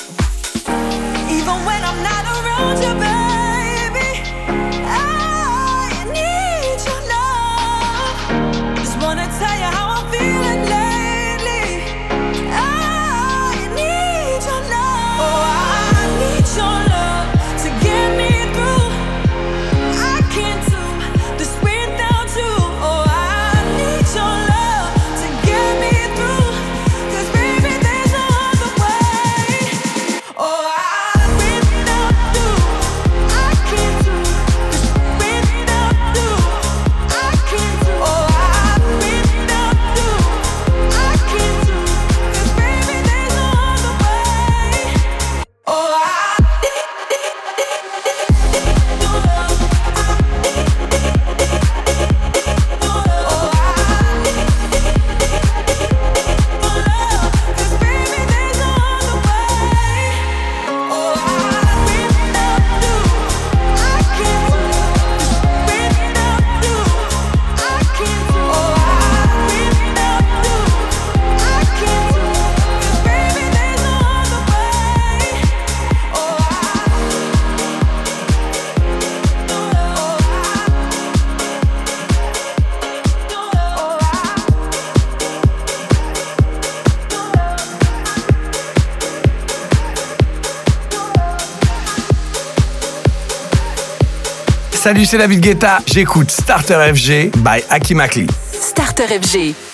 Salut, 94.84 95.06
c'est 95.06 95.16
David 95.16 95.40
Guetta. 95.40 95.78
J'écoute 95.86 96.30
Starter 96.30 96.92
FG 96.94 97.30
by 97.38 97.64
Aki 97.70 97.94
Makli. 97.94 98.26
Starter 98.52 99.18
FG. 99.18 99.73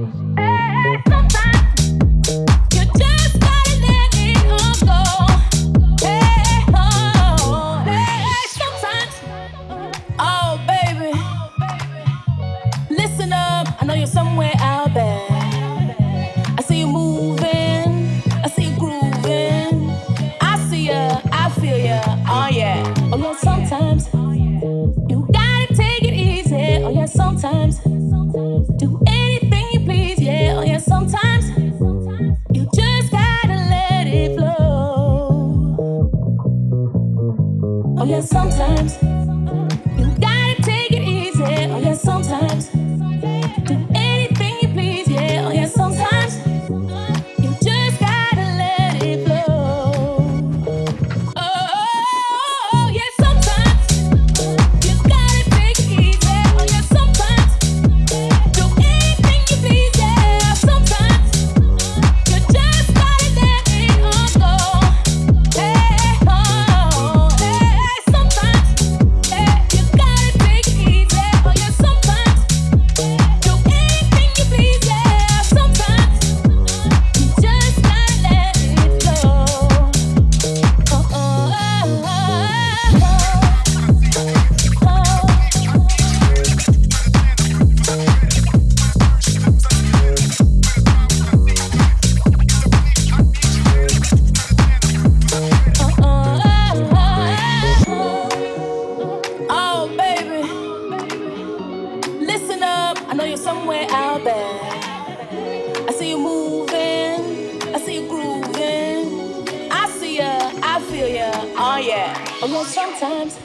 I 104.13 105.93
see 105.93 106.09
you 106.09 106.17
moving. 106.17 107.63
I 107.73 107.79
see 107.79 108.01
you 108.01 108.09
grooving. 108.09 109.47
I 109.71 109.87
see 109.89 110.17
ya. 110.17 110.51
I 110.61 110.81
feel 110.81 111.07
ya. 111.07 111.31
Oh, 111.55 111.77
yeah. 111.77 112.13
Oh, 112.41 112.47
yeah, 112.47 112.63
sometimes. 112.65 113.39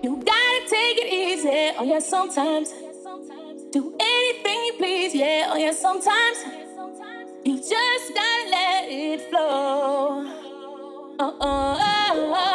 You 0.00 0.22
gotta 0.24 0.60
take 0.70 0.98
it 0.98 1.12
easy. 1.12 1.72
Oh, 1.76 1.82
yeah, 1.82 1.98
sometimes. 1.98 2.70
Do 3.72 3.92
anything 3.98 4.64
you 4.66 4.74
please. 4.78 5.12
Yeah, 5.12 5.50
oh, 5.50 5.56
yeah, 5.56 5.72
sometimes. 5.72 6.38
You 7.44 7.56
just 7.56 8.14
gotta 8.14 8.50
let 8.50 8.84
it 8.88 9.22
flow. 9.28 10.24
Oh, 11.18 11.36
oh. 11.40 11.74
Oh, 12.16 12.53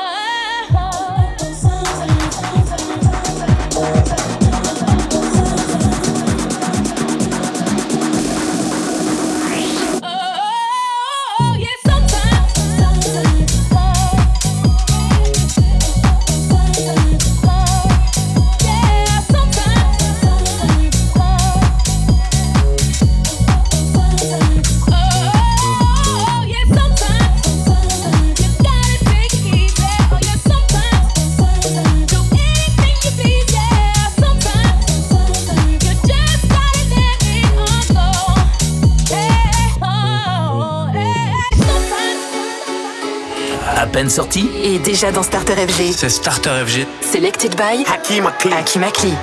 sometimes. 44.09 44.47
À 44.47 44.49
peine 44.49 44.49
sorti 44.49 44.49
Et 44.63 44.79
déjà 44.79 45.11
dans 45.11 45.23
Starter 45.23 45.55
FG. 45.55 45.93
C'est 45.95 46.09
Starter 46.09 46.51
FG. 46.65 46.85
Selected 47.01 47.55
by 47.55 47.83
Hakim 47.85 48.25
Akli. 48.25 48.51
Hakim 48.51 48.83
Akli. 48.83 49.13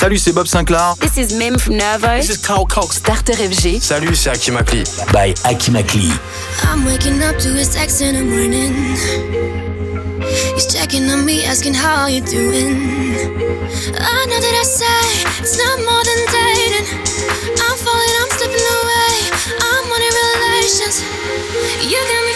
Salut, 0.00 0.16
c'est 0.16 0.32
Bob 0.32 0.46
Sinclair. 0.46 0.94
This 0.98 1.18
is 1.18 1.36
Mim 1.36 1.58
from 1.58 1.76
Nervo. 1.76 2.16
This 2.16 2.30
is 2.30 2.38
Carl 2.38 2.64
Cox. 2.64 2.96
Starter 2.96 3.34
FG. 3.34 3.80
Salut, 3.82 4.14
c'est 4.14 4.30
Hakim 4.30 4.56
Akli. 4.56 4.82
By 5.12 5.34
I'm 5.44 6.86
waking 6.86 7.22
up 7.22 7.36
to 7.36 7.50
his 7.52 7.68
text 7.68 8.00
in 8.00 8.14
the 8.14 8.24
morning. 8.24 8.96
He's 10.54 10.72
checking 10.72 11.04
on 11.10 11.26
me, 11.26 11.44
asking 11.44 11.74
how 11.74 12.06
you 12.06 12.22
doing. 12.22 12.80
I 13.92 14.24
know 14.24 14.40
that 14.40 14.56
I 14.56 14.64
say 14.64 15.20
it's 15.38 15.58
not 15.58 15.78
more 15.84 16.02
than 16.08 16.20
dating. 16.32 16.86
I'm 17.60 17.76
falling, 17.76 18.16
I'm 18.22 18.30
stepping 18.38 18.56
away. 18.56 19.28
I'm 19.60 19.84
on 19.84 20.00
relations. 20.00 21.04
You 21.84 22.00
got 22.08 22.24
me. 22.24 22.29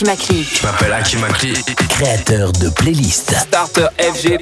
Je 0.00 0.64
m'appelle 0.64 0.92
Akimakli. 0.92 1.54
Créateur 1.88 2.52
de 2.52 2.68
playlists. 2.68 3.34
Starter 3.36 3.88
FG. 3.98 4.38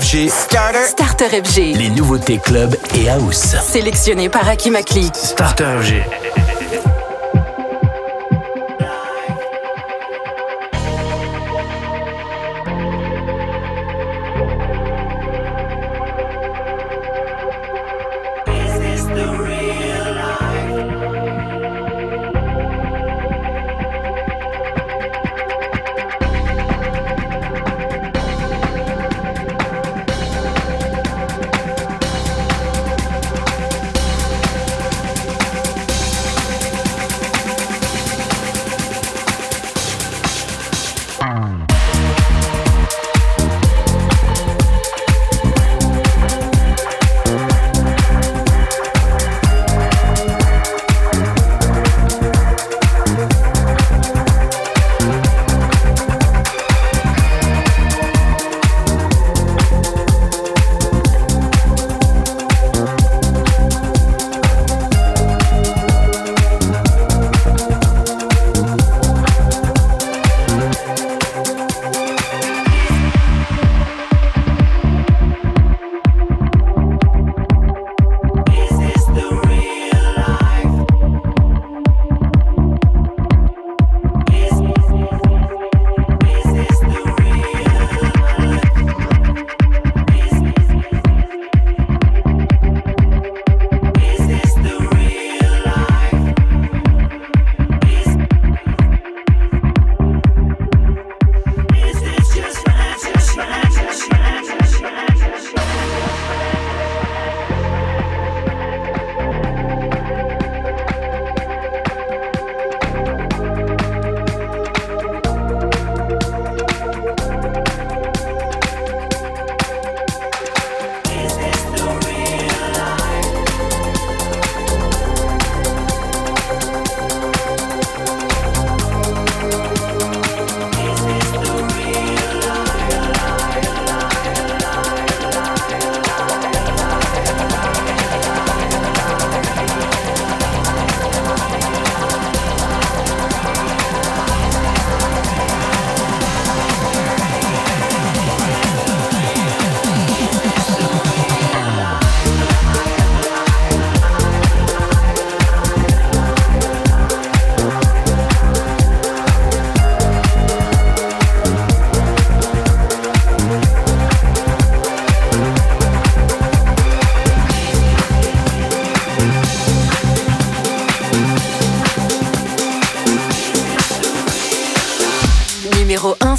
FG. 0.00 0.30
Starter. 0.30 0.86
Starter 0.88 1.42
FG. 1.44 1.76
Les 1.76 1.90
nouveautés 1.90 2.38
club 2.38 2.74
et 2.94 3.10
house. 3.10 3.56
Sélectionné 3.60 4.30
par 4.30 4.48
Aki 4.48 4.70
Makli. 4.70 5.10
Starter 5.12 5.66
FG. 5.82 6.31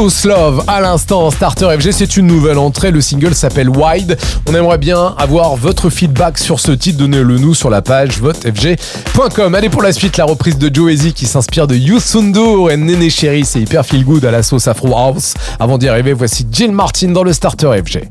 Tous 0.00 0.26
Love 0.26 0.62
à 0.68 0.80
l'instant 0.80 1.28
Starter 1.32 1.76
FG, 1.76 1.90
c'est 1.90 2.16
une 2.16 2.28
nouvelle 2.28 2.58
entrée. 2.58 2.92
Le 2.92 3.00
single 3.00 3.34
s'appelle 3.34 3.68
Wide. 3.68 4.16
On 4.48 4.54
aimerait 4.54 4.78
bien 4.78 5.16
avoir 5.18 5.56
votre 5.56 5.90
feedback 5.90 6.38
sur 6.38 6.60
ce 6.60 6.70
titre. 6.70 6.98
Donnez-le 6.98 7.36
nous 7.38 7.52
sur 7.52 7.68
la 7.68 7.82
page 7.82 8.20
votefg.com. 8.20 9.56
Allez 9.56 9.68
pour 9.68 9.82
la 9.82 9.92
suite, 9.92 10.16
la 10.16 10.24
reprise 10.24 10.56
de 10.56 10.72
Joe 10.72 11.12
qui 11.12 11.26
s'inspire 11.26 11.66
de 11.66 11.74
Youssoundo 11.74 12.70
et 12.70 12.76
Néné 12.76 13.10
Chéri. 13.10 13.44
C'est 13.44 13.60
hyper 13.60 13.84
feel 13.84 14.04
good 14.04 14.24
à 14.24 14.30
la 14.30 14.44
sauce 14.44 14.68
Afro 14.68 14.96
House. 14.96 15.34
Avant 15.58 15.78
d'y 15.78 15.88
arriver, 15.88 16.12
voici 16.12 16.46
Jill 16.48 16.70
Martin 16.70 17.08
dans 17.08 17.24
le 17.24 17.32
Starter 17.32 17.72
FG. 17.84 18.08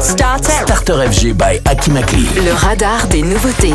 FG. 0.00 0.52
Starter. 0.52 0.76
Starter 0.76 1.10
FG 1.10 1.34
by 1.34 1.60
Akimakli. 1.66 2.26
Le 2.44 2.52
radar 2.54 3.06
des 3.08 3.22
nouveautés. 3.22 3.74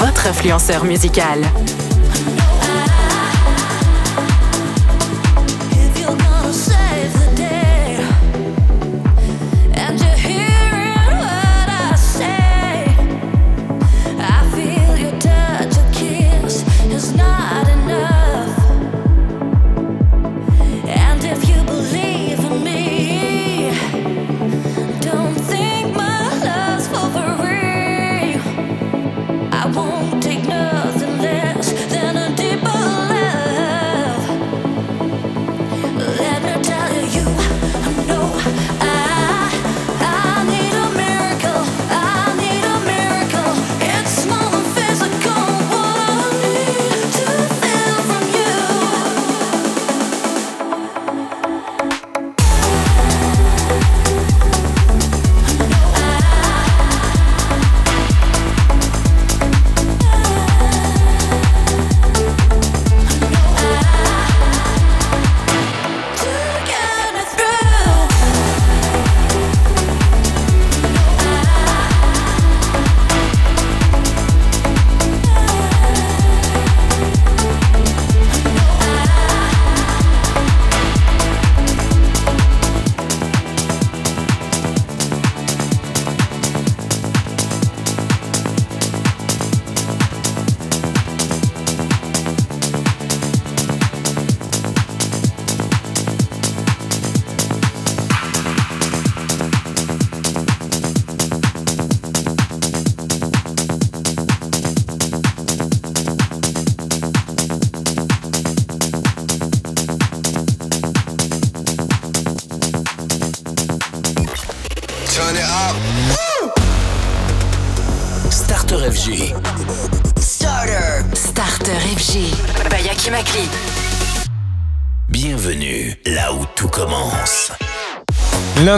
Votre 0.00 0.26
influenceur 0.26 0.84
musical. 0.84 1.38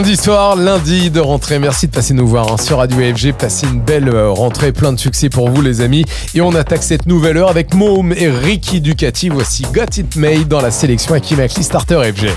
Lundi 0.07 0.23
soir, 0.23 0.55
lundi 0.55 1.11
de 1.11 1.19
rentrée. 1.19 1.59
Merci 1.59 1.87
de 1.87 1.91
passer 1.91 2.13
nous 2.13 2.25
voir 2.25 2.49
hein, 2.49 2.55
sur 2.57 2.77
Radio 2.77 2.97
FG. 3.13 3.33
Passez 3.33 3.67
une 3.67 3.81
belle 3.81 4.07
euh, 4.07 4.29
rentrée, 4.29 4.71
plein 4.71 4.93
de 4.93 4.97
succès 4.97 5.27
pour 5.27 5.49
vous, 5.49 5.61
les 5.61 5.81
amis. 5.81 6.05
Et 6.33 6.39
on 6.39 6.55
attaque 6.55 6.83
cette 6.83 7.07
nouvelle 7.07 7.35
heure 7.35 7.49
avec 7.49 7.73
Mom 7.73 8.13
et 8.13 8.29
Ricky 8.29 8.79
Ducati. 8.79 9.27
Voici 9.27 9.63
Got 9.73 9.97
It 9.97 10.15
Made 10.15 10.47
dans 10.47 10.61
la 10.61 10.71
sélection 10.71 11.13
Akimakli 11.13 11.61
Starter 11.61 11.99
FG. 12.15 12.29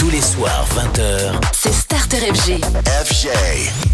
Tous 0.00 0.10
les 0.10 0.20
soirs, 0.20 0.66
20h, 0.74 1.34
c'est 1.52 1.72
Starter 1.72 2.16
FG. 2.16 2.60
FG. 3.04 3.87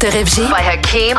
By 0.00 0.62
Hakeem 0.62 1.18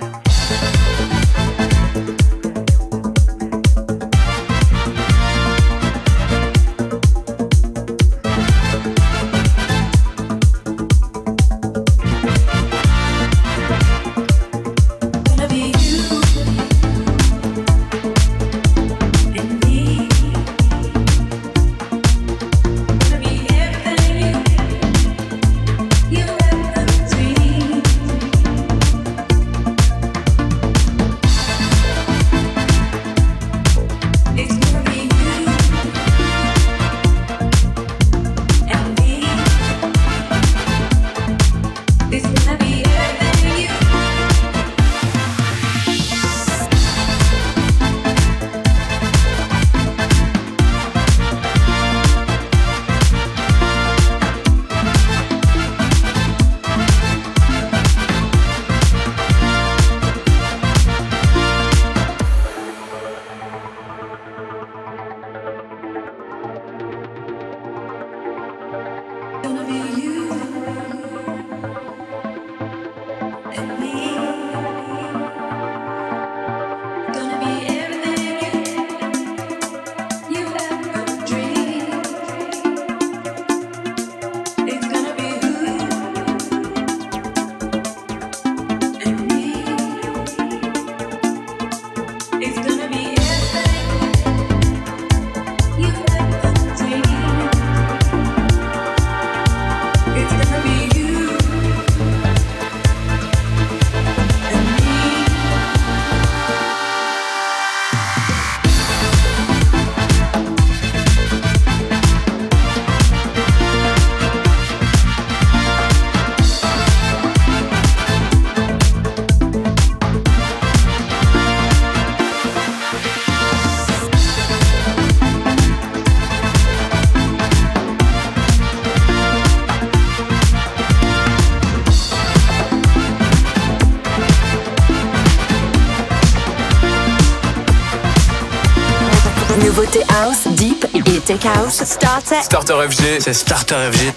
Chaos, 141.41 141.81
Starter. 141.83 142.43
Starter 142.43 142.83
FG, 142.87 143.19
c'est 143.19 143.33
Starter 143.33 143.89
FG. 143.91 144.13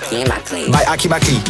By 0.70 0.84
Aki 0.86 1.08
Makli. 1.08 1.40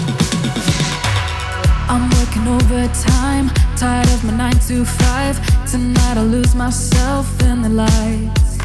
I'm 1.88 2.08
working 2.10 2.46
overtime, 2.46 3.50
tired 3.76 4.06
of 4.14 4.22
my 4.22 4.32
9 4.36 4.52
to 4.68 4.84
5. 4.84 5.40
Tonight 5.68 6.16
I 6.16 6.22
lose 6.22 6.54
myself 6.54 7.26
in 7.42 7.62
the 7.62 7.68
lights. 7.70 8.58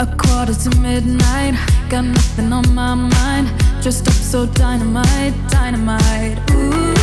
A 0.00 0.06
quarter 0.16 0.54
to 0.54 0.70
midnight, 0.80 1.54
got 1.88 2.04
nothing 2.04 2.52
on 2.52 2.64
my 2.74 2.96
mind. 2.96 3.48
Dressed 3.80 4.08
up 4.08 4.14
so 4.14 4.46
dynamite, 4.46 5.34
dynamite. 5.50 6.38
Ooh, 6.50 6.94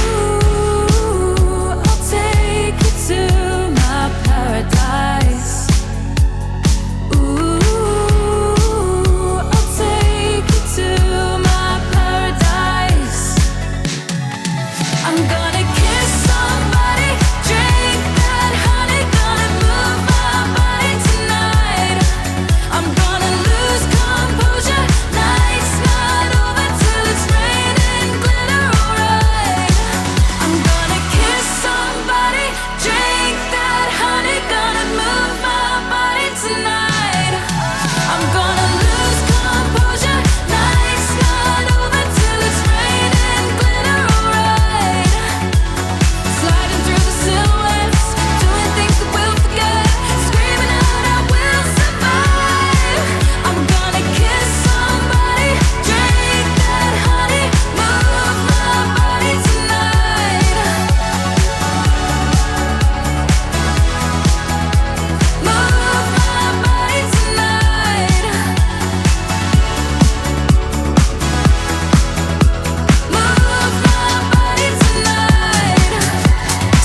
I'll 1.72 2.10
take 2.10 2.76
you 2.84 2.92
to. 3.08 3.45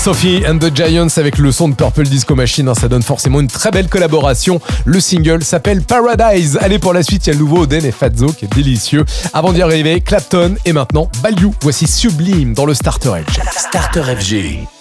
Sophie 0.03 0.43
and 0.47 0.57
the 0.57 0.75
Giants 0.75 1.17
avec 1.17 1.37
le 1.37 1.51
son 1.51 1.69
de 1.69 1.75
Purple 1.75 2.05
Disco 2.05 2.33
Machine, 2.33 2.67
hein, 2.67 2.73
ça 2.73 2.87
donne 2.87 3.03
forcément 3.03 3.39
une 3.39 3.47
très 3.47 3.69
belle 3.69 3.87
collaboration. 3.87 4.59
Le 4.83 4.99
single 4.99 5.43
s'appelle 5.43 5.83
Paradise. 5.83 6.57
Allez, 6.59 6.79
pour 6.79 6.91
la 6.91 7.03
suite, 7.03 7.27
il 7.27 7.29
y 7.29 7.33
a 7.33 7.33
le 7.33 7.39
nouveau 7.39 7.59
Oden 7.59 7.85
et 7.85 7.91
Fazzo 7.91 8.33
qui 8.33 8.45
est 8.45 8.55
délicieux. 8.55 9.05
Avant 9.31 9.53
d'y 9.53 9.61
arriver, 9.61 10.01
Clapton 10.01 10.55
et 10.65 10.73
maintenant 10.73 11.07
Balou. 11.21 11.53
Voici 11.61 11.85
Sublime 11.85 12.55
dans 12.55 12.65
le 12.65 12.73
Starter 12.73 13.11
FG. 13.27 13.41
Starter 13.55 14.01
FG. 14.17 14.80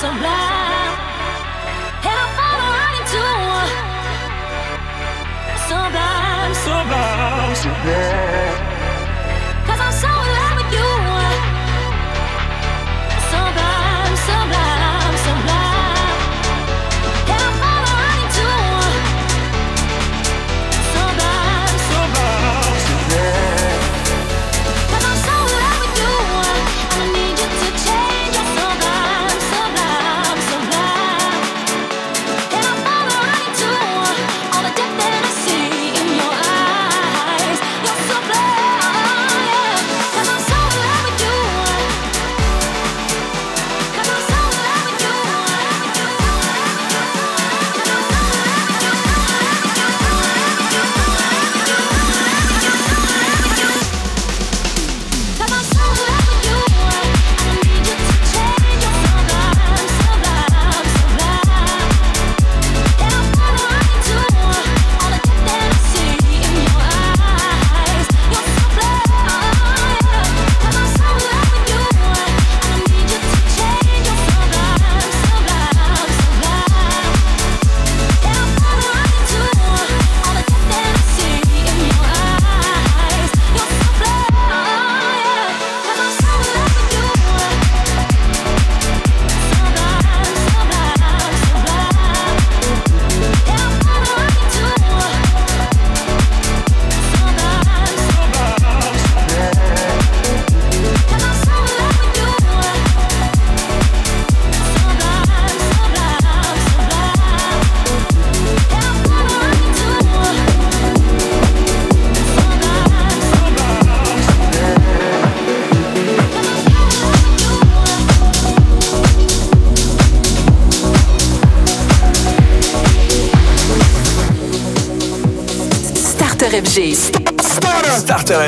so 0.00 0.08
blind. 0.08 0.96
And 2.08 2.16
I 2.16 2.26
fall 2.36 2.58
right 2.72 2.94
into 3.00 3.24
sublime, 5.68 6.54
sublime, 6.64 7.54
sublime. 7.54 8.56
Cause 9.66 9.80
I'm 9.80 9.92
so 9.92 10.08
alive. 10.08 10.49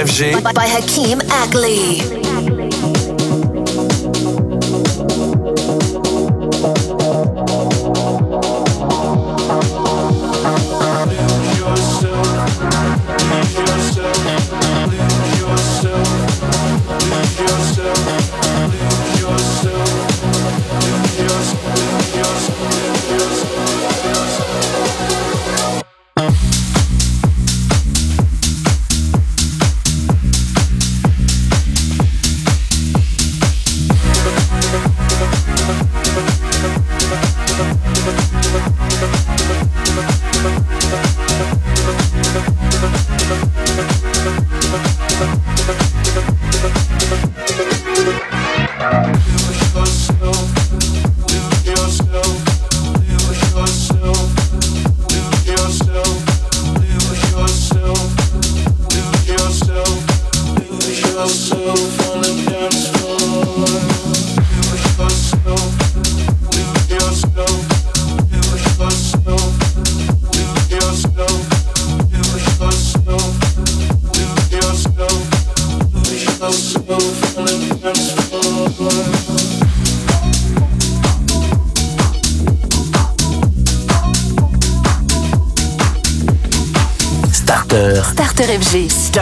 FG 0.02 0.42
by, 0.42 0.52
by 0.52 0.66
Hakeem 0.66 1.20
Ackley. 1.30 2.21